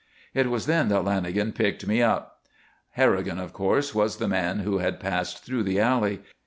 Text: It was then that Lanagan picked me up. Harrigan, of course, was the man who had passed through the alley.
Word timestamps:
It 0.33 0.49
was 0.49 0.65
then 0.65 0.87
that 0.89 1.03
Lanagan 1.03 1.53
picked 1.53 1.85
me 1.85 2.01
up. 2.01 2.39
Harrigan, 2.93 3.37
of 3.37 3.53
course, 3.53 3.93
was 3.93 4.17
the 4.17 4.27
man 4.27 4.61
who 4.61 4.79
had 4.79 4.99
passed 4.99 5.45
through 5.45 5.61
the 5.61 5.79
alley. 5.79 6.21